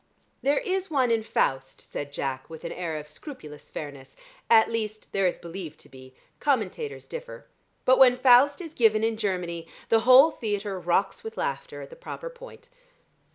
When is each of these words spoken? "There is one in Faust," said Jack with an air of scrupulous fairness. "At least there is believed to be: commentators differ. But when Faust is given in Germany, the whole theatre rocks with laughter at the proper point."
"There 0.41 0.57
is 0.57 0.89
one 0.89 1.11
in 1.11 1.21
Faust," 1.21 1.85
said 1.85 2.11
Jack 2.11 2.49
with 2.49 2.63
an 2.63 2.71
air 2.71 2.97
of 2.97 3.07
scrupulous 3.07 3.69
fairness. 3.69 4.15
"At 4.49 4.67
least 4.71 5.11
there 5.11 5.27
is 5.27 5.37
believed 5.37 5.79
to 5.81 5.89
be: 5.89 6.15
commentators 6.39 7.05
differ. 7.05 7.45
But 7.85 7.99
when 7.99 8.17
Faust 8.17 8.61
is 8.61 8.73
given 8.73 9.03
in 9.03 9.15
Germany, 9.15 9.67
the 9.89 9.99
whole 9.99 10.31
theatre 10.31 10.79
rocks 10.79 11.23
with 11.23 11.37
laughter 11.37 11.83
at 11.83 11.91
the 11.91 11.95
proper 11.95 12.31
point." 12.31 12.67